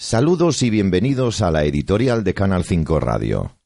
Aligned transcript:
Saludos 0.00 0.62
y 0.62 0.70
bienvenidos 0.70 1.42
a 1.42 1.50
la 1.50 1.64
editorial 1.64 2.22
de 2.22 2.32
Canal 2.32 2.62
5 2.62 3.00
Radio. 3.00 3.58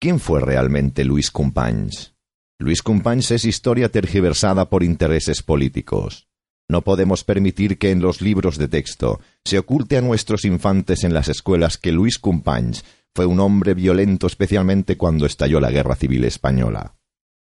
¿Quién 0.00 0.18
fue 0.18 0.40
realmente 0.40 1.04
Luis 1.04 1.30
Companys? 1.30 2.14
Luis 2.58 2.82
Companys 2.82 3.30
es 3.30 3.44
historia 3.44 3.88
tergiversada 3.88 4.70
por 4.70 4.82
intereses 4.82 5.40
políticos. 5.44 6.26
No 6.68 6.82
podemos 6.82 7.22
permitir 7.22 7.78
que 7.78 7.92
en 7.92 8.00
los 8.00 8.20
libros 8.20 8.58
de 8.58 8.66
texto 8.66 9.20
se 9.44 9.56
oculte 9.60 9.96
a 9.96 10.00
nuestros 10.00 10.44
infantes 10.44 11.04
en 11.04 11.14
las 11.14 11.28
escuelas 11.28 11.78
que 11.78 11.92
Luis 11.92 12.18
Companys 12.18 12.84
fue 13.14 13.26
un 13.26 13.38
hombre 13.38 13.74
violento 13.74 14.26
especialmente 14.26 14.96
cuando 14.96 15.26
estalló 15.26 15.60
la 15.60 15.70
Guerra 15.70 15.94
Civil 15.94 16.24
Española. 16.24 16.97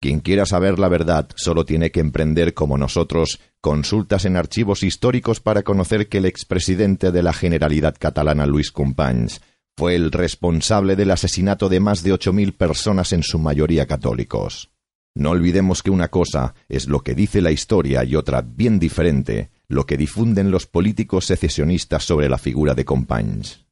Quien 0.00 0.20
quiera 0.20 0.46
saber 0.46 0.78
la 0.78 0.88
verdad 0.88 1.28
solo 1.36 1.66
tiene 1.66 1.90
que 1.90 2.00
emprender, 2.00 2.54
como 2.54 2.78
nosotros, 2.78 3.38
consultas 3.60 4.24
en 4.24 4.36
archivos 4.36 4.82
históricos 4.82 5.40
para 5.40 5.62
conocer 5.62 6.08
que 6.08 6.18
el 6.18 6.24
expresidente 6.24 7.12
de 7.12 7.22
la 7.22 7.34
Generalidad 7.34 7.96
catalana, 7.98 8.46
Luis 8.46 8.72
Companys, 8.72 9.42
fue 9.76 9.94
el 9.94 10.10
responsable 10.10 10.96
del 10.96 11.10
asesinato 11.10 11.68
de 11.68 11.80
más 11.80 12.02
de 12.02 12.14
ocho 12.14 12.32
mil 12.32 12.54
personas, 12.54 13.12
en 13.12 13.22
su 13.22 13.38
mayoría 13.38 13.86
católicos. 13.86 14.70
No 15.14 15.30
olvidemos 15.30 15.82
que 15.82 15.90
una 15.90 16.08
cosa 16.08 16.54
es 16.68 16.86
lo 16.88 17.00
que 17.00 17.14
dice 17.14 17.42
la 17.42 17.50
historia 17.50 18.02
y 18.04 18.16
otra, 18.16 18.40
bien 18.40 18.78
diferente, 18.78 19.50
lo 19.68 19.84
que 19.84 19.98
difunden 19.98 20.50
los 20.50 20.66
políticos 20.66 21.26
secesionistas 21.26 22.04
sobre 22.04 22.30
la 22.30 22.38
figura 22.38 22.74
de 22.74 22.86
Companys. 22.86 23.66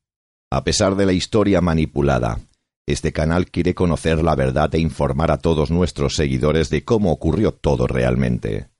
A 0.51 0.65
pesar 0.65 0.97
de 0.97 1.07
la 1.07 1.13
historia 1.13 1.61
manipulada, 1.61 2.39
este 2.93 3.13
canal 3.13 3.51
quiere 3.51 3.75
conocer 3.75 4.23
la 4.23 4.35
verdad 4.35 4.75
e 4.75 4.79
informar 4.79 5.31
a 5.31 5.37
todos 5.37 5.71
nuestros 5.71 6.15
seguidores 6.15 6.71
de 6.71 6.85
cómo 6.85 7.13
ocurrió 7.13 7.53
todo 7.53 7.87
realmente. 7.87 8.71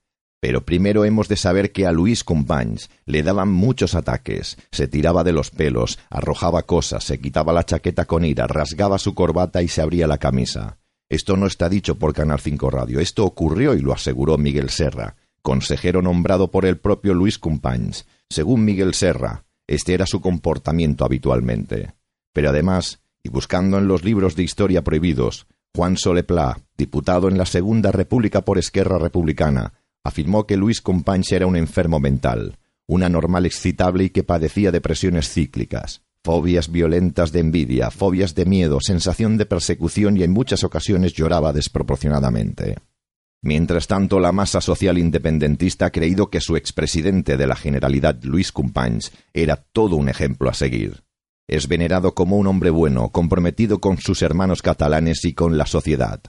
Pero 0.41 0.65
primero 0.65 1.05
hemos 1.05 1.27
de 1.27 1.35
saber 1.35 1.71
que 1.71 1.85
a 1.85 1.91
Luis 1.91 2.23
Companys 2.23 2.89
le 3.05 3.21
daban 3.21 3.51
muchos 3.51 3.93
ataques, 3.93 4.57
se 4.71 4.87
tiraba 4.87 5.23
de 5.23 5.31
los 5.31 5.51
pelos, 5.51 5.99
arrojaba 6.09 6.63
cosas, 6.63 7.03
se 7.03 7.19
quitaba 7.19 7.53
la 7.53 7.65
chaqueta 7.65 8.05
con 8.05 8.25
ira, 8.25 8.47
rasgaba 8.47 8.97
su 8.97 9.13
corbata 9.13 9.61
y 9.61 9.67
se 9.67 9.81
abría 9.81 10.07
la 10.07 10.17
camisa. 10.17 10.79
Esto 11.07 11.37
no 11.37 11.45
está 11.45 11.69
dicho 11.69 11.99
por 11.99 12.13
Canal 12.13 12.39
5 12.39 12.69
Radio, 12.71 12.99
esto 12.99 13.25
ocurrió 13.25 13.75
y 13.75 13.79
lo 13.81 13.93
aseguró 13.93 14.39
Miguel 14.39 14.71
Serra, 14.71 15.17
consejero 15.43 16.01
nombrado 16.01 16.49
por 16.49 16.65
el 16.65 16.79
propio 16.79 17.13
Luis 17.13 17.37
Companys. 17.37 18.07
Según 18.27 18.65
Miguel 18.65 18.95
Serra, 18.95 19.45
este 19.67 19.93
era 19.93 20.07
su 20.07 20.19
comportamiento 20.19 21.05
habitualmente. 21.05 21.93
Pero 22.33 22.49
además, 22.49 23.01
y 23.23 23.29
buscando 23.29 23.77
en 23.77 23.87
los 23.87 24.03
libros 24.03 24.35
de 24.35 24.43
historia 24.43 24.83
prohibidos, 24.83 25.47
Juan 25.75 25.97
Soleplá, 25.97 26.59
diputado 26.77 27.29
en 27.29 27.37
la 27.37 27.45
Segunda 27.45 27.91
República 27.91 28.41
por 28.41 28.57
Esquerra 28.57 28.97
Republicana, 28.97 29.73
afirmó 30.03 30.47
que 30.47 30.57
Luis 30.57 30.81
Companys 30.81 31.31
era 31.31 31.45
un 31.45 31.55
enfermo 31.55 31.99
mental, 31.99 32.57
un 32.87 33.03
anormal 33.03 33.45
excitable 33.45 34.05
y 34.05 34.09
que 34.09 34.23
padecía 34.23 34.71
depresiones 34.71 35.29
cíclicas, 35.29 36.01
fobias 36.23 36.71
violentas 36.71 37.31
de 37.31 37.39
envidia, 37.39 37.91
fobias 37.91 38.35
de 38.35 38.45
miedo, 38.45 38.79
sensación 38.81 39.37
de 39.37 39.45
persecución 39.45 40.17
y 40.17 40.23
en 40.23 40.31
muchas 40.31 40.63
ocasiones 40.63 41.13
lloraba 41.13 41.53
desproporcionadamente. 41.53 42.77
Mientras 43.41 43.87
tanto, 43.87 44.19
la 44.19 44.31
masa 44.31 44.59
social 44.59 44.97
independentista 44.97 45.85
ha 45.85 45.91
creído 45.91 46.29
que 46.29 46.41
su 46.41 46.57
expresidente 46.57 47.37
de 47.37 47.47
la 47.47 47.55
Generalidad, 47.55 48.21
Luis 48.23 48.51
Companys, 48.51 49.11
era 49.33 49.55
todo 49.55 49.95
un 49.95 50.09
ejemplo 50.09 50.49
a 50.49 50.53
seguir. 50.53 51.03
Es 51.49 51.67
venerado 51.67 52.13
como 52.13 52.37
un 52.37 52.45
hombre 52.45 52.69
bueno, 52.69 53.09
comprometido 53.09 53.81
con 53.81 53.97
sus 53.97 54.21
hermanos 54.21 54.61
catalanes 54.61 55.25
y 55.25 55.33
con 55.33 55.57
la 55.57 55.65
sociedad. 55.65 56.21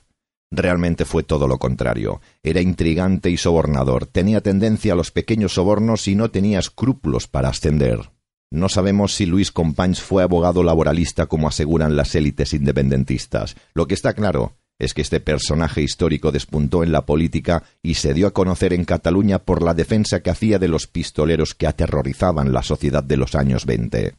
Realmente 0.50 1.04
fue 1.04 1.24
todo 1.24 1.46
lo 1.46 1.58
contrario. 1.58 2.22
Era 2.42 2.62
intrigante 2.62 3.28
y 3.28 3.36
sobornador, 3.36 4.06
tenía 4.06 4.40
tendencia 4.40 4.94
a 4.94 4.96
los 4.96 5.10
pequeños 5.10 5.52
sobornos 5.52 6.08
y 6.08 6.14
no 6.14 6.30
tenía 6.30 6.58
escrúpulos 6.58 7.28
para 7.28 7.50
ascender. 7.50 8.10
No 8.50 8.70
sabemos 8.70 9.12
si 9.12 9.27
Luis 9.27 9.52
Companys 9.52 10.00
fue 10.00 10.22
abogado 10.22 10.62
laboralista 10.62 11.27
como 11.27 11.48
aseguran 11.48 11.96
las 11.96 12.14
élites 12.14 12.55
independentistas. 12.55 13.56
Lo 13.74 13.86
que 13.86 13.94
está 13.94 14.14
claro 14.14 14.56
es 14.78 14.94
que 14.94 15.02
este 15.02 15.20
personaje 15.20 15.82
histórico 15.82 16.32
despuntó 16.32 16.82
en 16.82 16.92
la 16.92 17.05
política 17.05 17.62
y 17.83 17.95
se 17.95 18.14
dio 18.14 18.27
a 18.27 18.33
conocer 18.33 18.72
en 18.72 18.86
Cataluña 18.86 19.40
por 19.40 19.62
la 19.62 19.74
defensa 19.74 20.22
que 20.22 20.30
hacía 20.30 20.58
de 20.58 20.68
los 20.68 20.86
pistoleros 20.86 21.55
que 21.55 21.66
aterrorizaban 21.66 22.55
la 22.55 22.62
sociedad 22.62 23.05
de 23.05 23.18
los 23.18 23.34
años 23.34 23.66
veinte. 23.66 24.14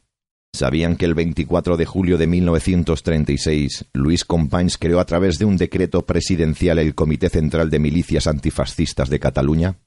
¿Sabían 0.54 0.96
que 0.96 1.06
el 1.06 1.14
24 1.14 1.78
de 1.78 1.86
julio 1.86 2.18
de 2.18 2.26
1936 2.26 3.86
Luis 3.94 4.26
Companys 4.26 4.76
creó 4.76 5.00
a 5.00 5.06
través 5.06 5.38
de 5.38 5.46
un 5.46 5.56
decreto 5.56 6.04
presidencial 6.04 6.78
el 6.78 6.94
Comité 6.94 7.30
Central 7.30 7.70
de 7.70 7.78
Milicias 7.78 8.26
Antifascistas 8.26 9.08
de 9.08 9.18
Cataluña? 9.18 9.78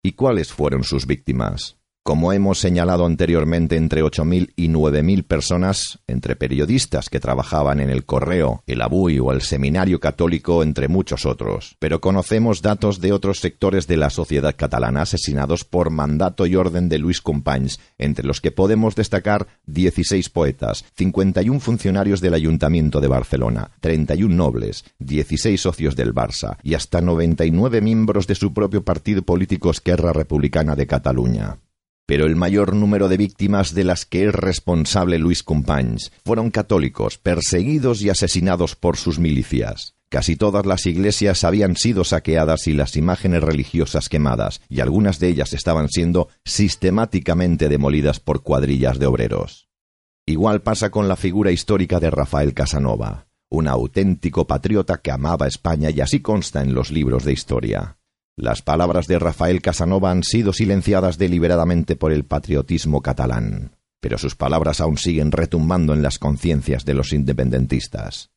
¿Y 0.00 0.12
cuáles 0.12 0.52
fueron 0.52 0.84
sus 0.84 1.06
víctimas? 1.06 1.81
Como 2.04 2.32
hemos 2.32 2.58
señalado 2.58 3.06
anteriormente, 3.06 3.76
entre 3.76 4.02
8.000 4.02 4.54
y 4.56 4.66
9.000 4.66 5.22
personas, 5.22 6.00
entre 6.08 6.34
periodistas 6.34 7.08
que 7.08 7.20
trabajaban 7.20 7.78
en 7.78 7.90
el 7.90 8.04
Correo, 8.04 8.64
el 8.66 8.82
Abuy 8.82 9.20
o 9.20 9.30
el 9.30 9.40
Seminario 9.40 10.00
Católico, 10.00 10.64
entre 10.64 10.88
muchos 10.88 11.26
otros. 11.26 11.76
Pero 11.78 12.00
conocemos 12.00 12.60
datos 12.60 13.00
de 13.00 13.12
otros 13.12 13.38
sectores 13.38 13.86
de 13.86 13.98
la 13.98 14.10
sociedad 14.10 14.56
catalana 14.56 15.02
asesinados 15.02 15.64
por 15.64 15.90
mandato 15.90 16.44
y 16.46 16.56
orden 16.56 16.88
de 16.88 16.98
Luis 16.98 17.20
Companys, 17.20 17.78
entre 17.98 18.26
los 18.26 18.40
que 18.40 18.50
podemos 18.50 18.96
destacar 18.96 19.46
16 19.66 20.28
poetas, 20.28 20.84
51 20.96 21.60
funcionarios 21.60 22.20
del 22.20 22.34
Ayuntamiento 22.34 23.00
de 23.00 23.06
Barcelona, 23.06 23.70
31 23.78 24.34
nobles, 24.34 24.84
16 24.98 25.60
socios 25.60 25.94
del 25.94 26.12
Barça 26.12 26.56
y 26.64 26.74
hasta 26.74 27.00
99 27.00 27.80
miembros 27.80 28.26
de 28.26 28.34
su 28.34 28.52
propio 28.52 28.84
partido 28.84 29.22
político 29.22 29.70
Esquerra 29.70 30.12
Republicana 30.12 30.74
de 30.74 30.88
Cataluña 30.88 31.58
pero 32.12 32.26
el 32.26 32.36
mayor 32.36 32.74
número 32.74 33.08
de 33.08 33.16
víctimas 33.16 33.72
de 33.72 33.84
las 33.84 34.04
que 34.04 34.26
es 34.26 34.34
responsable 34.34 35.18
Luis 35.18 35.42
Companys 35.42 36.12
fueron 36.26 36.50
católicos, 36.50 37.16
perseguidos 37.16 38.02
y 38.02 38.10
asesinados 38.10 38.76
por 38.76 38.98
sus 38.98 39.18
milicias. 39.18 39.94
Casi 40.10 40.36
todas 40.36 40.66
las 40.66 40.84
iglesias 40.84 41.42
habían 41.42 41.74
sido 41.74 42.04
saqueadas 42.04 42.66
y 42.66 42.74
las 42.74 42.96
imágenes 42.96 43.42
religiosas 43.42 44.10
quemadas, 44.10 44.60
y 44.68 44.80
algunas 44.80 45.20
de 45.20 45.28
ellas 45.28 45.54
estaban 45.54 45.88
siendo 45.88 46.28
sistemáticamente 46.44 47.70
demolidas 47.70 48.20
por 48.20 48.42
cuadrillas 48.42 48.98
de 48.98 49.06
obreros. 49.06 49.70
Igual 50.26 50.60
pasa 50.60 50.90
con 50.90 51.08
la 51.08 51.16
figura 51.16 51.50
histórica 51.50 51.98
de 51.98 52.10
Rafael 52.10 52.52
Casanova, 52.52 53.28
un 53.48 53.68
auténtico 53.68 54.46
patriota 54.46 54.98
que 54.98 55.12
amaba 55.12 55.46
España 55.46 55.88
y 55.88 56.02
así 56.02 56.20
consta 56.20 56.60
en 56.60 56.74
los 56.74 56.90
libros 56.90 57.24
de 57.24 57.32
historia. 57.32 57.96
Las 58.36 58.62
palabras 58.62 59.06
de 59.06 59.18
Rafael 59.18 59.60
Casanova 59.60 60.10
han 60.10 60.22
sido 60.22 60.54
silenciadas 60.54 61.18
deliberadamente 61.18 61.96
por 61.96 62.12
el 62.12 62.24
patriotismo 62.24 63.02
catalán, 63.02 63.76
pero 64.00 64.16
sus 64.16 64.36
palabras 64.36 64.80
aún 64.80 64.96
siguen 64.96 65.32
retumbando 65.32 65.92
en 65.92 66.00
las 66.00 66.18
conciencias 66.18 66.86
de 66.86 66.94
los 66.94 67.12
independentistas. 67.12 68.30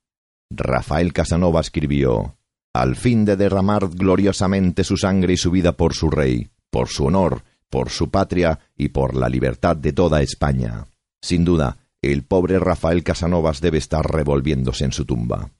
Rafael 0.51 1.13
Casanova 1.13 1.61
escribió 1.61 2.37
Al 2.73 2.97
fin 2.97 3.23
de 3.23 3.37
derramar 3.37 3.87
gloriosamente 3.87 4.83
su 4.83 4.97
sangre 4.97 5.33
y 5.33 5.37
su 5.37 5.49
vida 5.49 5.71
por 5.71 5.93
su 5.93 6.09
rey, 6.09 6.49
por 6.69 6.89
su 6.89 7.05
honor, 7.05 7.43
por 7.69 7.89
su 7.89 8.11
patria 8.11 8.59
y 8.75 8.89
por 8.89 9.15
la 9.15 9.29
libertad 9.29 9.77
de 9.77 9.93
toda 9.93 10.21
España. 10.21 10.87
Sin 11.21 11.45
duda, 11.45 11.77
el 12.01 12.23
pobre 12.23 12.59
Rafael 12.59 13.01
Casanovas 13.03 13.61
debe 13.61 13.77
estar 13.77 14.05
revolviéndose 14.05 14.83
en 14.83 14.91
su 14.91 15.05
tumba. 15.05 15.51